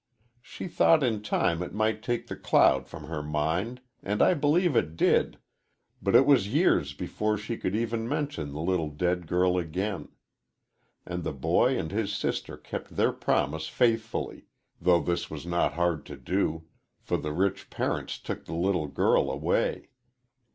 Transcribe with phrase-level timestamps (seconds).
[0.41, 4.75] She thought in time it might take the cloud from her mind, and I believe
[4.75, 5.37] it did,
[6.01, 10.07] but it was years before she could even mention the little dead girl again.
[11.05, 14.47] And the boy and his sister kept their promise faithfully,
[14.81, 16.63] though this was not hard to do,
[16.99, 19.89] for the rich parents took the little girl away.